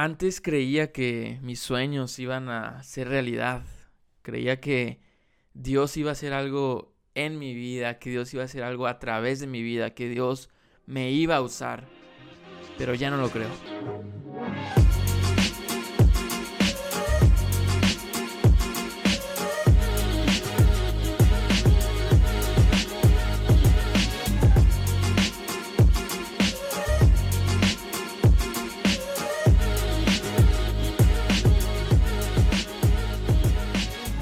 [0.00, 3.64] Antes creía que mis sueños iban a ser realidad.
[4.22, 5.00] Creía que
[5.54, 9.00] Dios iba a hacer algo en mi vida, que Dios iba a hacer algo a
[9.00, 10.50] través de mi vida, que Dios
[10.86, 11.88] me iba a usar.
[12.78, 13.50] Pero ya no lo creo.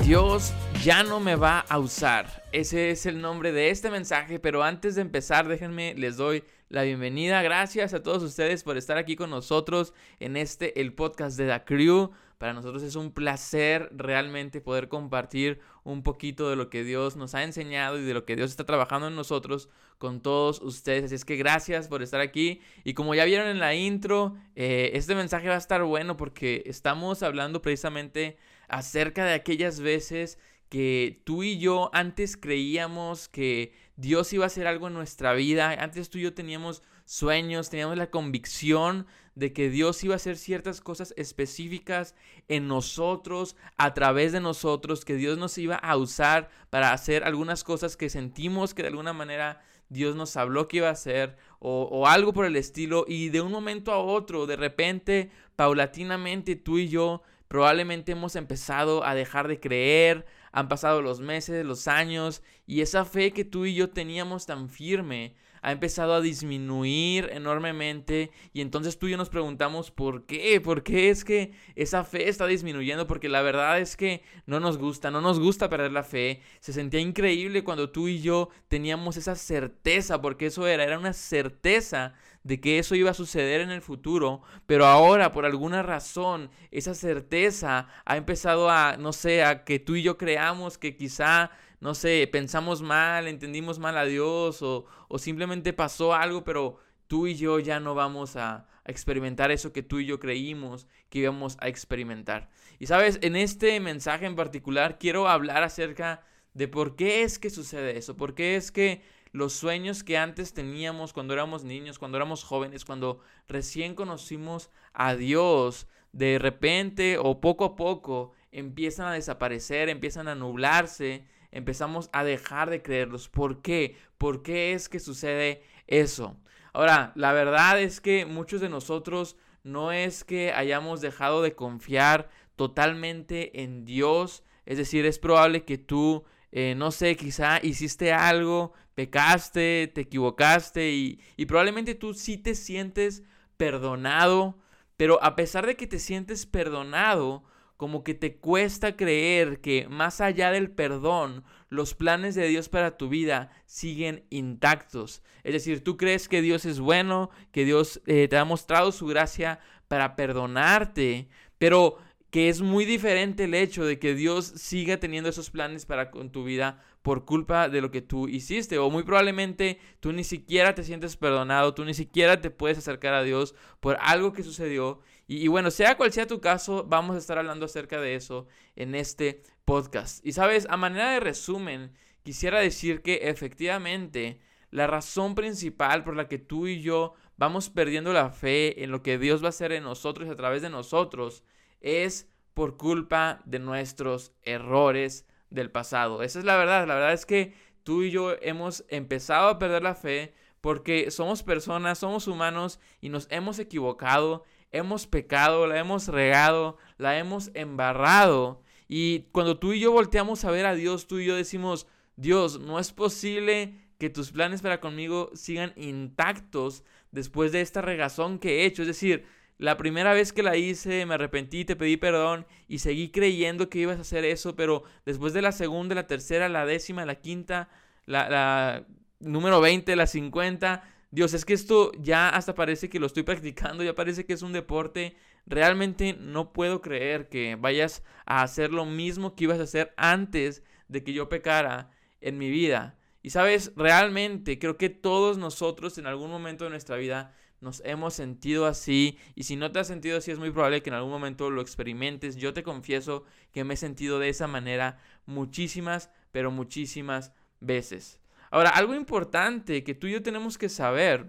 [0.06, 0.52] Dios
[0.84, 2.44] ya no me va a usar.
[2.52, 6.84] Ese es el nombre de este mensaje, pero antes de empezar, déjenme, les doy la
[6.84, 7.42] bienvenida.
[7.42, 11.64] Gracias a todos ustedes por estar aquí con nosotros en este, el podcast de The
[11.64, 12.12] Crew.
[12.38, 17.34] Para nosotros es un placer realmente poder compartir un poquito de lo que Dios nos
[17.34, 21.06] ha enseñado y de lo que Dios está trabajando en nosotros con todos ustedes.
[21.06, 22.60] Así es que gracias por estar aquí.
[22.84, 26.62] Y como ya vieron en la intro, eh, este mensaje va a estar bueno porque
[26.66, 28.36] estamos hablando precisamente
[28.68, 34.66] acerca de aquellas veces que tú y yo antes creíamos que Dios iba a hacer
[34.66, 39.70] algo en nuestra vida, antes tú y yo teníamos sueños, teníamos la convicción de que
[39.70, 42.14] Dios iba a hacer ciertas cosas específicas
[42.48, 47.62] en nosotros, a través de nosotros, que Dios nos iba a usar para hacer algunas
[47.62, 51.82] cosas que sentimos que de alguna manera Dios nos habló que iba a hacer o,
[51.82, 53.04] o, algo por el estilo.
[53.06, 59.04] Y de un momento a otro, de repente, paulatinamente tú y yo Probablemente hemos empezado
[59.04, 63.66] a dejar de creer, han pasado los meses, los años, y esa fe que tú
[63.66, 65.34] y yo teníamos tan firme
[65.66, 70.84] ha empezado a disminuir enormemente y entonces tú y yo nos preguntamos por qué, por
[70.84, 75.10] qué es que esa fe está disminuyendo, porque la verdad es que no nos gusta,
[75.10, 76.40] no nos gusta perder la fe.
[76.60, 81.12] Se sentía increíble cuando tú y yo teníamos esa certeza, porque eso era, era una
[81.12, 82.14] certeza
[82.46, 86.94] de que eso iba a suceder en el futuro, pero ahora por alguna razón esa
[86.94, 91.94] certeza ha empezado a, no sé, a que tú y yo creamos que quizá no
[91.94, 94.86] sé, pensamos mal, entendimos mal a Dios o,
[95.18, 99.98] simplemente pasó algo, pero tú y yo ya no vamos a, experimentar eso que tú
[99.98, 102.48] y yo creímos que íbamos a experimentar.
[102.78, 106.22] Y sabes, en este mensaje en particular quiero hablar acerca
[106.54, 109.02] de por qué es que sucede eso, por qué es que
[109.36, 115.14] los sueños que antes teníamos cuando éramos niños, cuando éramos jóvenes, cuando recién conocimos a
[115.14, 121.24] Dios, de repente o poco a poco empiezan a desaparecer, empiezan a nublarse
[121.56, 123.28] empezamos a dejar de creerlos.
[123.28, 123.96] ¿Por qué?
[124.18, 126.36] ¿Por qué es que sucede eso?
[126.72, 132.28] Ahora, la verdad es que muchos de nosotros no es que hayamos dejado de confiar
[132.56, 134.44] totalmente en Dios.
[134.66, 140.92] Es decir, es probable que tú, eh, no sé, quizá hiciste algo, pecaste, te equivocaste
[140.92, 143.22] y, probablemente tú sí te sientes
[143.56, 144.58] perdonado.
[144.96, 147.44] Pero a pesar de que te sientes perdonado,
[147.76, 152.96] como que te cuesta creer que más allá del perdón, los planes de Dios para
[152.96, 155.22] tu vida siguen intactos.
[155.44, 159.06] Es decir, tú crees que Dios es bueno, que Dios eh, te ha mostrado su
[159.06, 161.98] gracia para perdonarte, pero
[162.30, 166.30] que es muy diferente el hecho de que Dios siga teniendo esos planes para con
[166.30, 168.78] tu vida por culpa de lo que tú hiciste.
[168.78, 173.14] O muy probablemente tú ni siquiera te sientes perdonado, tú ni siquiera te puedes acercar
[173.14, 175.00] a Dios por algo que sucedió.
[175.28, 178.94] Y, bueno, sea cual sea tu caso, vamos a estar hablando acerca de eso en
[178.94, 180.24] este podcast.
[180.24, 186.28] Y sabes, a manera de resumen, quisiera decir que efectivamente la razón principal por la
[186.28, 189.72] que tú y yo vamos perdiendo la fe en lo que Dios va a hacer
[189.72, 191.42] en nosotros y a través de nosotros
[191.80, 196.22] es por culpa de nuestros errores del pasado.
[196.22, 196.86] Esa es la verdad.
[196.86, 201.42] La verdad es que tú y yo hemos empezado a perder la fe porque somos
[201.42, 208.62] personas, somos humanos y nos hemos equivocado, hemos pecado, la hemos regado, la hemos embarrado.
[208.88, 212.58] Y cuando tú y yo volteamos a ver a Dios, tú y yo decimos, Dios,
[212.58, 218.62] no es posible que tus planes para conmigo sigan intactos después de esta regazón que
[218.62, 218.82] he hecho.
[218.82, 219.26] Es decir,
[219.58, 223.78] la primera vez que la hice me arrepentí, te pedí perdón y seguí creyendo que
[223.78, 227.68] ibas a hacer eso, pero después de la segunda, la tercera, la décima, la quinta,
[228.04, 228.86] la, la
[229.20, 233.82] número 20, la 50, Dios, es que esto ya hasta parece que lo estoy practicando,
[233.82, 235.16] ya parece que es un deporte.
[235.46, 240.62] Realmente no puedo creer que vayas a hacer lo mismo que ibas a hacer antes
[240.88, 242.98] de que yo pecara en mi vida.
[243.22, 247.34] Y sabes, realmente creo que todos nosotros en algún momento de nuestra vida
[247.66, 250.90] nos hemos sentido así y si no te has sentido así es muy probable que
[250.90, 252.36] en algún momento lo experimentes.
[252.36, 258.20] Yo te confieso que me he sentido de esa manera muchísimas, pero muchísimas veces.
[258.52, 261.26] Ahora, algo importante que tú y yo tenemos que saber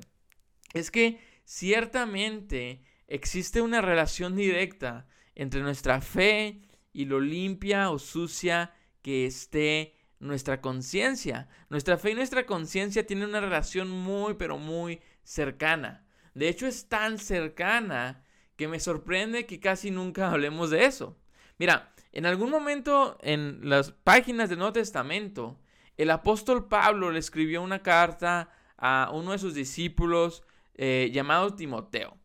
[0.75, 6.62] es que ciertamente existe una relación directa entre nuestra fe
[6.94, 11.50] y lo limpia o sucia que esté nuestra conciencia.
[11.69, 16.06] Nuestra fe y nuestra conciencia tienen una relación muy, pero muy cercana.
[16.38, 18.24] De hecho, es tan cercana
[18.56, 21.18] que me sorprende que casi nunca hablemos de eso.
[21.57, 25.60] Mira, en algún momento en las páginas del Nuevo Testamento,
[25.98, 30.44] el apóstol Pablo le escribió una carta a uno de sus discípulos
[30.75, 32.16] eh, llamado Timoteo.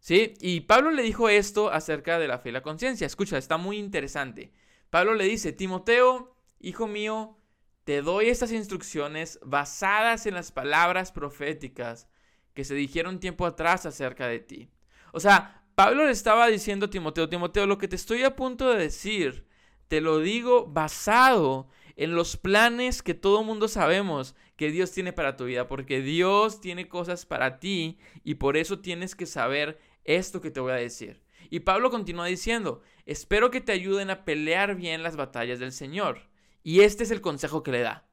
[0.00, 0.34] ¿Sí?
[0.40, 3.06] Y Pablo le dijo esto acerca de la fe y la conciencia.
[3.06, 4.52] Escucha, está muy interesante.
[4.88, 7.38] Pablo le dice, Timoteo, hijo mío,
[7.84, 12.08] te doy estas instrucciones basadas en las palabras proféticas
[12.54, 14.70] que se dijeron tiempo atrás acerca de ti.
[15.12, 18.70] O sea, Pablo le estaba diciendo a Timoteo, Timoteo, lo que te estoy a punto
[18.70, 19.46] de decir,
[19.88, 25.36] te lo digo basado en los planes que todo mundo sabemos que Dios tiene para
[25.36, 30.40] tu vida, porque Dios tiene cosas para ti y por eso tienes que saber esto
[30.40, 31.22] que te voy a decir.
[31.50, 36.28] Y Pablo continúa diciendo, espero que te ayuden a pelear bien las batallas del Señor.
[36.62, 38.08] Y este es el consejo que le da.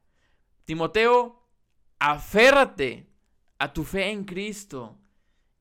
[0.66, 1.48] Timoteo,
[2.00, 3.10] aférrate
[3.60, 4.98] a tu fe en Cristo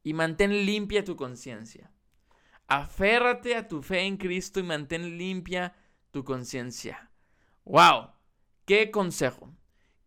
[0.02, 1.90] y mantén limpia tu conciencia.
[2.68, 5.74] Aférrate a tu fe en Cristo y mantén limpia
[6.10, 7.10] tu conciencia.
[7.64, 8.10] ¡Wow!
[8.64, 9.52] ¡Qué consejo!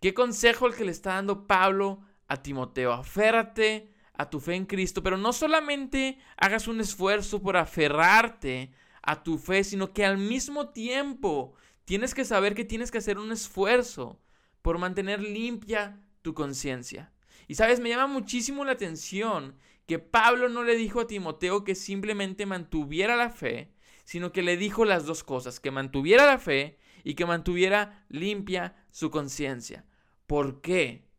[0.02, 2.94] ¿Qué consejo el que le está dando Pablo a Timoteo?
[2.94, 8.72] Aférrate a tu fe en Cristo, pero no solamente hagas un esfuerzo por aferrarte
[9.02, 11.54] a tu fe, sino que al mismo tiempo
[11.86, 14.22] tienes que saber que tienes que hacer un esfuerzo
[14.62, 17.12] por mantener limpia tu conciencia.
[17.50, 19.58] Y sabes, me llama muchísimo la atención
[19.88, 23.74] que Pablo no le dijo a Timoteo que simplemente mantuviera la fe,
[24.06, 28.76] sino que le dijo las dos cosas, que mantuviera la fe y que mantuviera limpia
[28.92, 29.84] su conciencia.
[30.28, 31.10] ¿Por qué?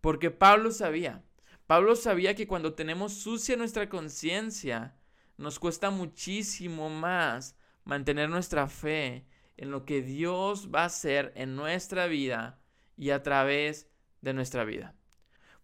[0.00, 1.24] Porque Pablo sabía
[1.70, 4.96] Pablo sabía que cuando tenemos sucia nuestra conciencia,
[5.36, 9.24] nos cuesta muchísimo más mantener nuestra fe
[9.56, 12.60] en lo que Dios va a hacer en nuestra vida
[12.96, 13.88] y a través
[14.20, 14.96] de nuestra vida.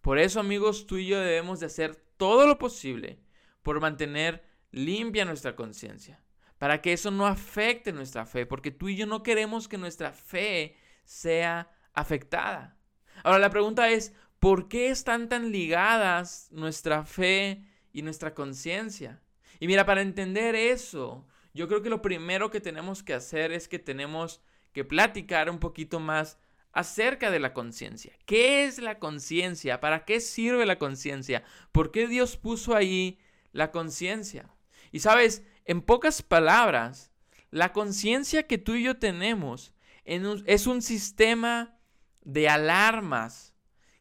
[0.01, 3.19] Por eso, amigos, tú y yo debemos de hacer todo lo posible
[3.61, 6.23] por mantener limpia nuestra conciencia,
[6.57, 10.11] para que eso no afecte nuestra fe, porque tú y yo no queremos que nuestra
[10.11, 12.77] fe sea afectada.
[13.23, 19.21] Ahora la pregunta es, ¿Por qué están tan ligadas nuestra fe y nuestra conciencia?
[19.59, 23.67] Y mira, para entender eso, yo creo que lo primero que tenemos que hacer es
[23.67, 24.41] que tenemos
[24.73, 26.37] que platicar un poquito más
[26.77, 28.13] acerca de la conciencia.
[28.27, 29.79] ¿Qué es la conciencia?
[29.79, 31.43] ¿Para qué sirve la conciencia?
[31.71, 33.17] ¿Por qué Dios puso ahí
[33.51, 34.53] la conciencia?
[34.91, 37.11] Y sabes, en pocas palabras,
[37.49, 39.73] la conciencia que tú y yo tenemos
[40.05, 41.79] es un sistema
[42.21, 43.55] de alarmas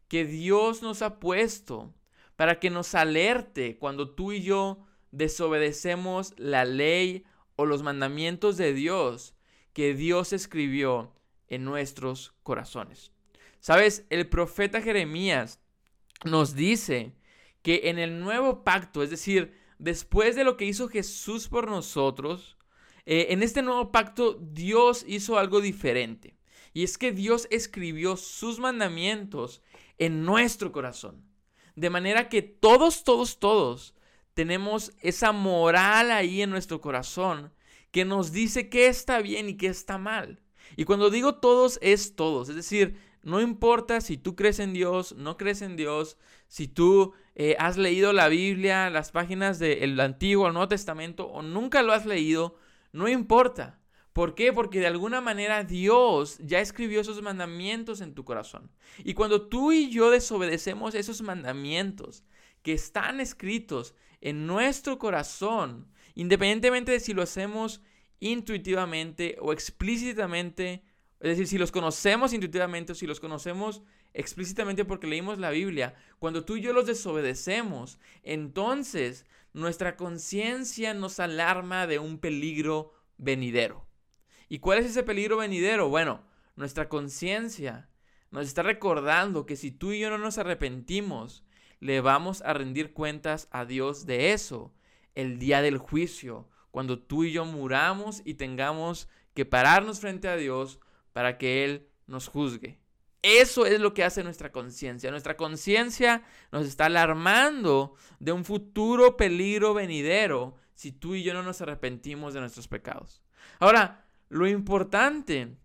[0.07, 1.95] que Dios nos ha puesto
[2.37, 7.25] para que nos alerte cuando tú y yo desobedecemos la ley
[7.57, 9.35] o los mandamientos de Dios
[9.73, 11.16] que Dios escribió
[11.49, 13.13] en nuestros corazones.
[13.61, 15.61] Sabes, el profeta Jeremías
[16.25, 17.15] nos dice
[17.63, 22.57] que en el nuevo pacto, es decir, después de lo que hizo Jesús por nosotros,
[23.05, 26.37] eh, en este nuevo pacto Dios hizo algo diferente.
[26.73, 29.63] Y es que Dios escribió sus mandamientos
[29.99, 31.25] en nuestro corazón.
[31.75, 33.95] De manera que todos, todos, todos
[34.35, 37.53] tenemos esa moral ahí en nuestro corazón
[37.91, 40.41] que nos dice qué está bien y qué está mal.
[40.75, 42.49] Y cuando digo todos, es todos.
[42.49, 46.17] Es decir, no importa si tú crees en Dios, no crees en Dios,
[46.49, 51.43] si tú eh, has leído la Biblia, las páginas del Antiguo o Nuevo Testamento o
[51.43, 52.57] nunca lo has leído,
[52.93, 53.81] no importa.
[54.13, 54.53] ¿Por qué?
[54.53, 58.71] Porque de alguna manera Dios ya escribió esos mandamientos en tu corazón.
[59.05, 62.25] Y cuando tú y yo desobedecemos esos mandamientos
[62.63, 67.83] que están escritos en nuestro corazón, independientemente de si lo hacemos
[68.21, 70.83] intuitivamente o explícitamente,
[71.21, 73.83] es decir, si los conocemos intuitivamente o si los conocemos
[74.15, 81.21] explícitamente porque leímos la Biblia, cuando tú y yo los desobedecemos, entonces nuestra conciencia nos
[81.21, 83.87] alarma de un peligro venidero.
[84.49, 85.89] ¿Y cuál es ese peligro venidero?
[85.89, 86.25] Bueno,
[86.57, 87.89] nuestra conciencia
[88.31, 91.45] nos está recordando que si tú y yo no nos arrepentimos,
[91.81, 94.75] le vamos a rendir cuentas a Dios de eso
[95.15, 100.37] el día del juicio, cuando tú y yo muramos y tengamos que pararnos frente a
[100.37, 100.79] Dios
[101.15, 102.79] para que Él nos juzgue.
[103.23, 105.11] Eso es lo que hace nuestra conciencia.
[105.11, 111.43] Nuestra conciencia nos está alarmando de un futuro peligro venidero si tú y yo no
[111.43, 113.23] nos arrepentimos de nuestros pecados.
[113.59, 115.57] Ahora, lo importante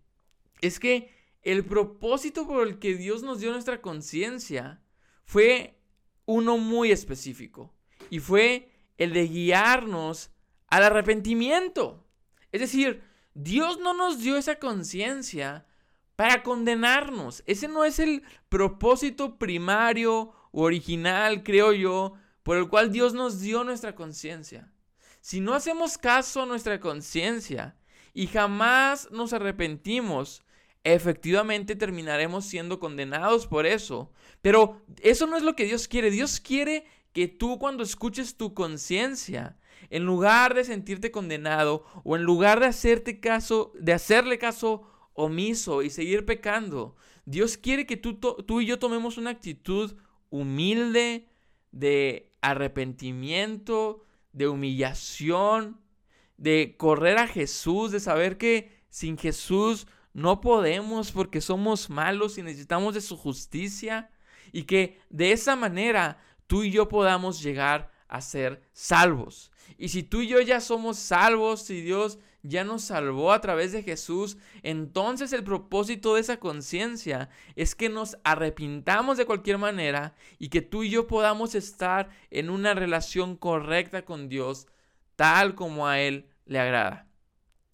[0.62, 4.80] es que el propósito por el que Dios nos dio nuestra conciencia
[5.26, 5.78] fue
[6.24, 7.74] uno muy específico
[8.08, 10.30] y fue el de guiarnos
[10.72, 12.02] al arrepentimiento.
[12.50, 13.02] Es decir,
[13.34, 15.66] Dios no nos dio esa conciencia
[16.16, 17.42] para condenarnos.
[17.46, 23.40] Ese no es el propósito primario o original, creo yo, por el cual Dios nos
[23.40, 24.72] dio nuestra conciencia.
[25.20, 27.76] Si no hacemos caso a nuestra conciencia
[28.14, 30.42] y jamás nos arrepentimos,
[30.84, 34.10] efectivamente terminaremos siendo condenados por eso.
[34.40, 36.10] Pero eso no es lo que Dios quiere.
[36.10, 39.58] Dios quiere que tú cuando escuches tu conciencia,
[39.90, 45.82] en lugar de sentirte condenado o en lugar de hacerte caso, de hacerle caso omiso
[45.82, 49.94] y seguir pecando, Dios quiere que tú, tú y yo tomemos una actitud
[50.30, 51.28] humilde
[51.70, 55.80] de arrepentimiento, de humillación,
[56.36, 62.42] de correr a Jesús, de saber que sin Jesús no podemos porque somos malos y
[62.42, 64.10] necesitamos de su justicia
[64.52, 66.18] y que de esa manera
[66.52, 69.50] tú y yo podamos llegar a ser salvos.
[69.78, 73.72] Y si tú y yo ya somos salvos, si Dios ya nos salvó a través
[73.72, 80.14] de Jesús, entonces el propósito de esa conciencia es que nos arrepintamos de cualquier manera
[80.38, 84.66] y que tú y yo podamos estar en una relación correcta con Dios,
[85.16, 87.08] tal como a Él le agrada.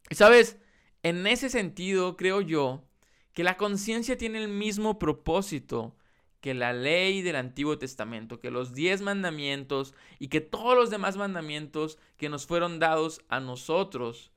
[0.08, 0.56] Y sabes,
[1.02, 2.84] en ese sentido creo yo
[3.32, 5.97] que la conciencia tiene el mismo propósito
[6.40, 11.16] que la ley del Antiguo Testamento, que los diez mandamientos y que todos los demás
[11.16, 14.30] mandamientos que nos fueron dados a nosotros.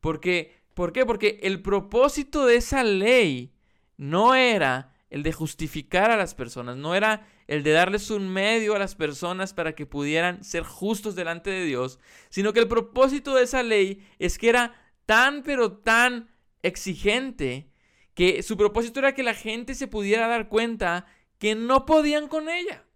[0.00, 1.06] Porque, ¿Por qué?
[1.06, 3.52] Porque el propósito de esa ley
[3.96, 8.74] no era el de justificar a las personas, no era el de darles un medio
[8.74, 13.34] a las personas para que pudieran ser justos delante de Dios, sino que el propósito
[13.34, 14.74] de esa ley es que era
[15.06, 16.30] tan pero tan
[16.62, 17.70] exigente
[18.14, 21.06] que su propósito era que la gente se pudiera dar cuenta
[21.44, 22.86] que no podían con ella,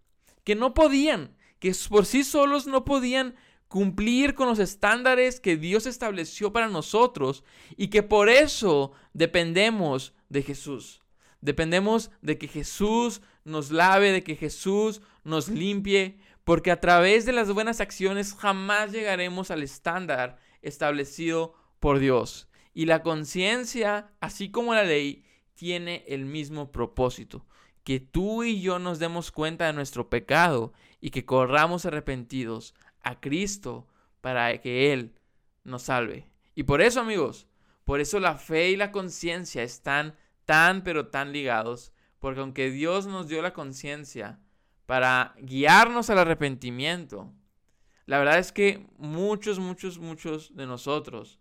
[0.42, 3.34] que no podían, que por sí solos no podían
[3.68, 7.44] cumplir con los estándares que Dios estableció para nosotros
[7.76, 11.02] y que por eso dependemos de Jesús.
[11.42, 17.34] Dependemos de que Jesús nos lave, de que Jesús nos limpie, porque a través de
[17.34, 22.48] las buenas acciones jamás llegaremos al estándar establecido por Dios.
[22.72, 27.44] Y la conciencia, así como la ley, tiene el mismo propósito
[27.88, 33.18] que tú y yo nos demos cuenta de nuestro pecado y que corramos arrepentidos a
[33.18, 33.86] Cristo
[34.20, 35.14] para que Él
[35.64, 36.28] nos salve.
[36.54, 37.46] Y por eso, amigos,
[37.84, 40.14] por eso la fe y la conciencia están
[40.44, 44.38] tan, pero tan ligados, porque aunque Dios nos dio la conciencia
[44.84, 47.32] para guiarnos al arrepentimiento,
[48.04, 51.38] la verdad es que muchos, muchos, muchos de nosotros,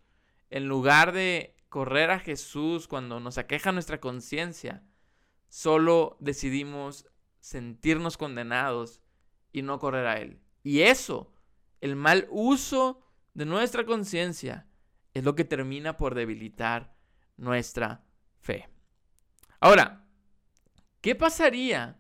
[0.50, 4.87] en lugar de correr a Jesús cuando nos aqueja nuestra conciencia,
[5.48, 7.08] solo decidimos
[7.40, 9.02] sentirnos condenados
[9.52, 10.40] y no correr a Él.
[10.64, 11.34] Y eso,
[11.82, 14.68] el mal uso de nuestra conciencia,
[15.14, 16.96] es lo que termina por debilitar
[17.38, 18.04] nuestra
[18.40, 18.70] fe.
[19.60, 20.06] Ahora,
[21.02, 22.00] ¿qué pasaría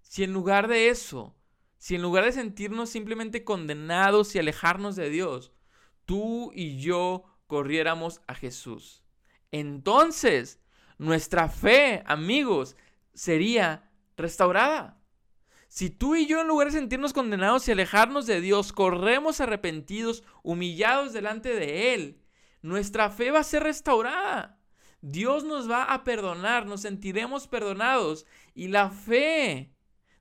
[0.00, 1.36] si en lugar de eso,
[1.76, 5.52] si en lugar de sentirnos simplemente condenados y alejarnos de Dios,
[6.06, 9.02] tú y yo corriéramos a Jesús?
[9.50, 10.60] Entonces,
[10.98, 12.76] nuestra fe, amigos,
[13.14, 15.00] sería restaurada.
[15.68, 20.22] Si tú y yo, en lugar de sentirnos condenados y alejarnos de Dios, corremos arrepentidos,
[20.42, 22.22] humillados delante de Él,
[22.62, 24.60] nuestra fe va a ser restaurada.
[25.00, 29.74] Dios nos va a perdonar, nos sentiremos perdonados y la fe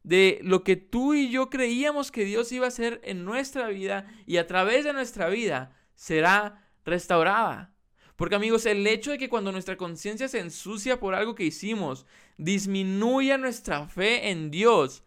[0.04, 4.08] de lo que tú y yo creíamos que Dios iba a hacer en nuestra vida
[4.26, 7.73] y a través de nuestra vida será restaurada.
[8.16, 12.06] Porque amigos, el hecho de que cuando nuestra conciencia se ensucia por algo que hicimos,
[12.38, 15.04] disminuya nuestra fe en Dios,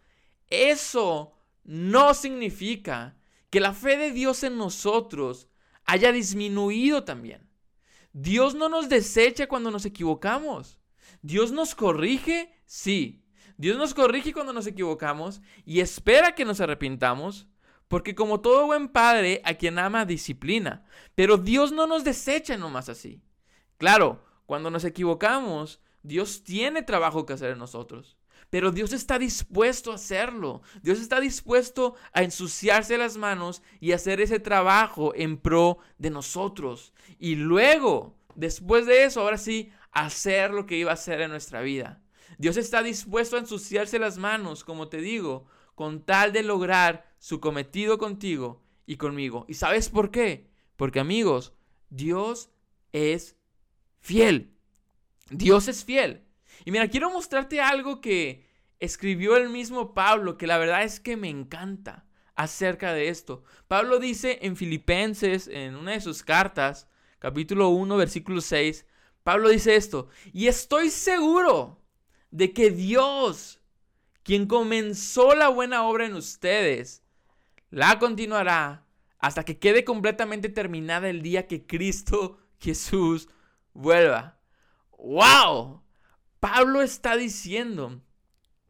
[0.49, 1.33] eso
[1.63, 3.17] no significa
[3.49, 5.47] que la fe de Dios en nosotros
[5.85, 7.47] haya disminuido también.
[8.11, 10.79] Dios no nos desecha cuando nos equivocamos.
[11.21, 13.23] Dios nos corrige, sí.
[13.57, 17.47] Dios nos corrige cuando nos equivocamos y espera que nos arrepintamos,
[17.87, 20.85] porque como todo buen padre, a quien ama disciplina.
[21.15, 23.21] Pero Dios no nos desecha nomás así.
[23.77, 28.17] Claro, cuando nos equivocamos, Dios tiene trabajo que hacer en nosotros.
[28.49, 30.61] Pero Dios está dispuesto a hacerlo.
[30.81, 36.93] Dios está dispuesto a ensuciarse las manos y hacer ese trabajo en pro de nosotros.
[37.19, 41.61] Y luego, después de eso, ahora sí, hacer lo que iba a hacer en nuestra
[41.61, 42.01] vida.
[42.37, 47.39] Dios está dispuesto a ensuciarse las manos, como te digo, con tal de lograr su
[47.39, 49.45] cometido contigo y conmigo.
[49.47, 50.49] ¿Y sabes por qué?
[50.75, 51.53] Porque amigos,
[51.91, 52.49] Dios
[52.93, 53.37] es
[53.99, 54.57] fiel.
[55.29, 56.25] Dios es fiel.
[56.65, 58.43] Y mira, quiero mostrarte algo que
[58.79, 62.07] escribió el mismo Pablo, que la verdad es que me encanta.
[62.35, 63.43] acerca de esto.
[63.67, 66.87] Pablo dice en Filipenses, en una de sus cartas,
[67.19, 68.85] capítulo 1, versículo 6,
[69.23, 71.83] Pablo dice esto, y estoy seguro
[72.31, 73.59] de que Dios,
[74.27, 77.01] quien comenzó la buena obra en ustedes,
[77.69, 78.85] la continuará
[79.19, 83.29] hasta que quede completamente terminada el día que Cristo Jesús
[83.71, 84.37] vuelva.
[84.97, 85.81] ¡Wow!
[86.41, 88.01] Pablo está diciendo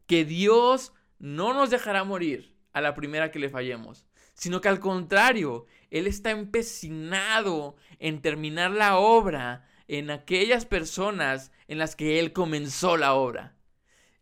[0.06, 4.78] que Dios no nos dejará morir a la primera que le fallemos, sino que al
[4.78, 12.32] contrario, Él está empecinado en terminar la obra en aquellas personas en las que Él
[12.32, 13.57] comenzó la obra.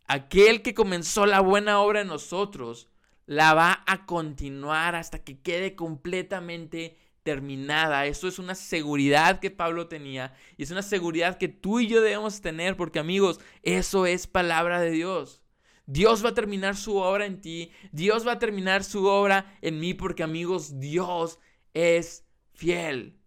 [0.07, 2.87] Aquel que comenzó la buena obra en nosotros,
[3.25, 8.05] la va a continuar hasta que quede completamente terminada.
[8.05, 12.01] Eso es una seguridad que Pablo tenía y es una seguridad que tú y yo
[12.01, 15.41] debemos tener porque amigos, eso es palabra de Dios.
[15.85, 19.79] Dios va a terminar su obra en ti, Dios va a terminar su obra en
[19.79, 21.39] mí porque amigos, Dios
[21.73, 23.19] es fiel.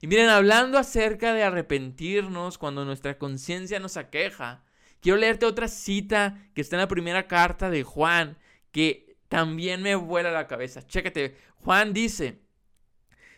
[0.00, 4.64] Y miren, hablando acerca de arrepentirnos cuando nuestra conciencia nos aqueja,
[5.00, 8.38] quiero leerte otra cita que está en la primera carta de Juan
[8.72, 10.86] que también me vuela la cabeza.
[10.86, 12.42] Chécate, Juan dice,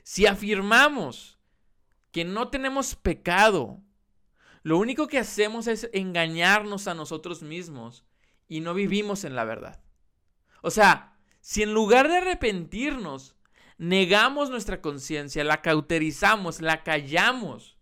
[0.03, 1.38] si afirmamos
[2.12, 3.81] que no tenemos pecado,
[4.62, 8.05] lo único que hacemos es engañarnos a nosotros mismos
[8.49, 9.81] y no vivimos en la verdad.
[10.62, 13.37] O sea, si en lugar de arrepentirnos,
[13.79, 17.79] negamos nuestra conciencia, la cauterizamos, la callamos,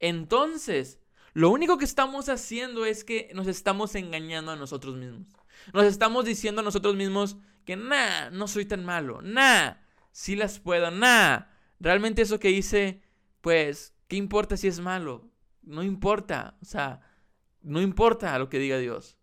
[0.00, 0.98] entonces
[1.38, 5.28] lo único que estamos haciendo es que nos estamos engañando a nosotros mismos.
[5.72, 9.74] Nos estamos diciendo a nosotros mismos que, nah, no soy tan malo, nah,
[10.10, 11.42] sí las puedo, nah.
[11.78, 13.02] Realmente eso que hice,
[13.40, 15.30] pues, ¿qué importa si es malo?
[15.62, 17.02] No importa, o sea,
[17.62, 19.16] no importa lo que diga Dios.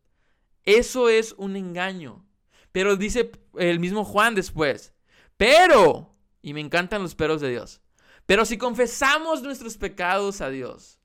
[0.64, 2.26] Eso es un engaño.
[2.72, 4.94] Pero dice el mismo Juan después,
[5.36, 7.82] pero, y me encantan los peros de Dios,
[8.26, 11.02] pero si confesamos nuestros pecados a Dios,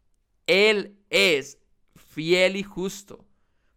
[0.47, 1.59] Él es
[1.95, 3.27] fiel y justo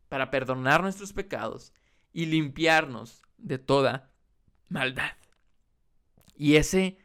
[0.09, 1.73] para perdonar nuestros pecados
[2.11, 4.11] y limpiarnos de toda
[4.69, 5.13] maldad.
[6.35, 6.97] Y ese,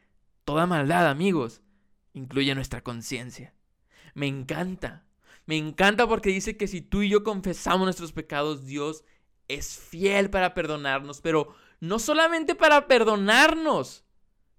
[0.45, 1.63] toda maldad, amigos,
[2.13, 3.55] incluye nuestra conciencia.
[4.15, 5.07] Me encanta,
[5.47, 9.05] me encanta porque dice que si tú y yo confesamos nuestros pecados, Dios
[9.49, 14.05] es fiel para perdonarnos, pero no solamente para perdonarnos,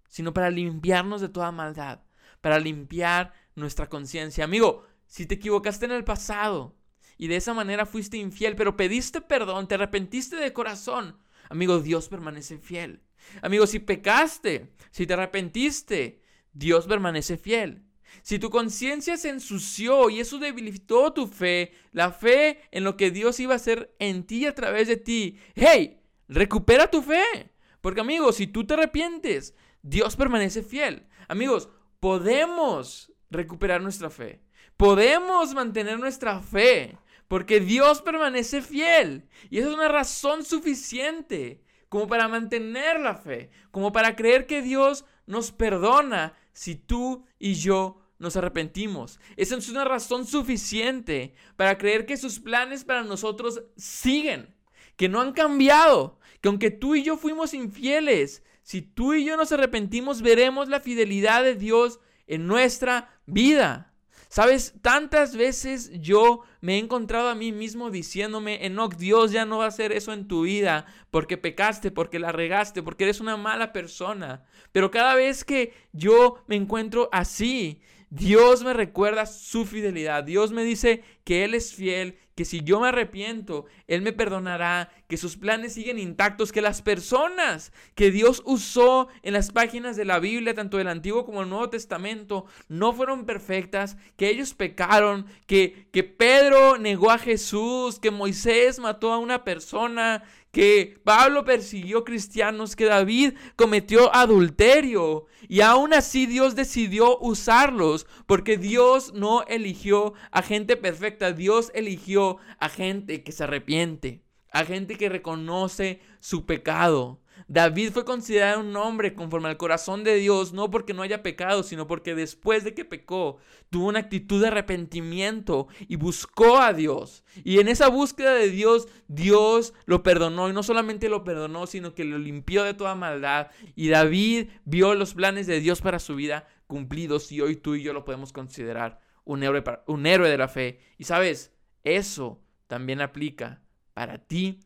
[0.08, 2.00] sino para limpiarnos de toda maldad,
[2.42, 4.44] para limpiar nuestra conciencia.
[4.44, 6.78] Amigo, si te equivocaste en el pasado
[7.18, 11.18] y de esa manera fuiste infiel, pero pediste perdón, te arrepentiste de corazón,
[11.50, 13.02] amigo, Dios permanece fiel.
[13.42, 16.22] Amigo, si pecaste, si te arrepentiste,
[16.54, 17.84] Dios permanece fiel.
[18.22, 23.12] Si tu conciencia se ensució y eso debilitó tu fe, la fe en lo que
[23.12, 27.52] Dios iba a hacer en ti a través de ti, hey, recupera tu fe.
[27.82, 31.08] Porque amigos, si tú te arrepientes, Dios permanece fiel.
[31.28, 31.70] Amigos,
[32.00, 34.42] podemos recuperar nuestra fe.
[34.80, 36.98] Podemos mantener nuestra fe.
[37.28, 39.28] Porque Dios permanece fiel.
[39.50, 43.50] Y esa es una razón suficiente como para mantener la fe.
[43.72, 49.20] Como para creer que Dios nos perdona si tú y yo nos arrepentimos.
[49.36, 54.56] Esa es una razón suficiente para creer que sus planes para nosotros siguen,
[54.96, 59.36] que no han cambiado, que aunque tú y yo fuimos infieles, si tú y yo
[59.36, 63.89] nos arrepentimos, veremos la fidelidad de Dios en nuestra vida.
[64.30, 69.58] Sabes, tantas veces yo me he encontrado a mí mismo diciéndome, Enoch, Dios ya no
[69.58, 73.38] va a hacer eso en tu vida porque pecaste, porque la regaste, porque eres una
[73.38, 74.46] mala persona.
[74.72, 80.24] Pero cada vez que yo me encuentro así, Dios me recuerda su fidelidad.
[80.24, 84.90] Dios me dice que Él es fiel, que si yo me arrepiento, Él me perdonará,
[85.08, 90.06] que sus planes siguen intactos, que las personas que Dios usó en las páginas de
[90.06, 95.26] la Biblia, tanto del Antiguo como del Nuevo Testamento, no fueron perfectas, que ellos pecaron,
[95.46, 102.04] que, que Pedro negó a Jesús, que Moisés mató a una persona, que Pablo persiguió
[102.04, 105.26] cristianos, que David cometió adulterio.
[105.48, 112.38] Y aún así Dios decidió usarlos porque Dios no eligió a gente perfecta, Dios eligió
[112.60, 117.22] a gente que se arrepiente, a gente que reconoce su pecado.
[117.50, 121.64] David fue considerado un hombre conforme al corazón de Dios, no porque no haya pecado,
[121.64, 123.38] sino porque después de que pecó,
[123.72, 127.24] tuvo una actitud de arrepentimiento y buscó a Dios.
[127.44, 131.96] Y en esa búsqueda de Dios, Dios lo perdonó y no solamente lo perdonó, sino
[131.96, 133.48] que lo limpió de toda maldad.
[133.76, 137.82] Y David vio los planes de Dios para su vida cumplidos y hoy tú y
[137.82, 140.82] yo lo podemos considerar un héroe, un héroe de la fe.
[141.00, 141.52] Y sabes,
[141.84, 143.64] eso también aplica
[143.96, 144.60] para ti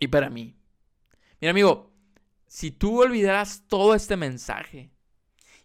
[0.00, 0.56] y para mí.
[1.38, 1.92] Mira amigo,
[2.48, 4.90] si tú olvidaras todo este mensaje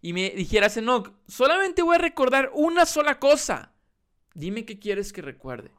[0.02, 3.74] y me dijeras, Enoch, solamente voy a recordar una sola cosa,
[4.34, 5.72] dime qué quieres que recuerde.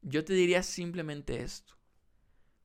[0.00, 1.74] Yo te diría simplemente esto.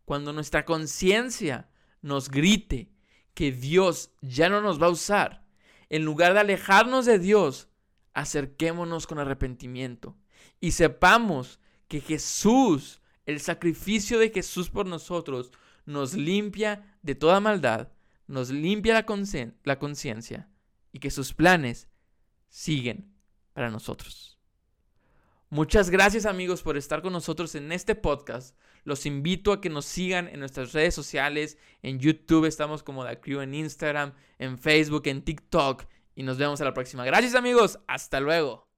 [0.06, 1.70] Cuando nuestra conciencia
[2.02, 2.92] nos grite
[3.34, 5.46] que Dios ya no nos va a usar,
[5.90, 7.68] en lugar de alejarnos de Dios,
[8.14, 10.18] acerquémonos con arrepentimiento
[10.60, 15.52] y sepamos que Jesús, el sacrificio de Jesús por nosotros,
[15.92, 17.90] nos limpia de toda maldad,
[18.28, 19.06] nos limpia la
[19.80, 20.50] conciencia
[20.92, 21.88] y que sus planes
[22.50, 23.14] siguen
[23.54, 24.40] para nosotros.
[25.50, 28.58] Muchas gracias amigos por estar con nosotros en este podcast.
[28.86, 31.58] Los invito a que nos sigan en nuestras redes sociales.
[31.82, 35.84] En YouTube estamos como The Crew en Instagram, en Facebook, en TikTok.
[36.16, 37.04] Y nos vemos a la próxima.
[37.04, 37.80] Gracias amigos.
[37.88, 38.71] Hasta luego.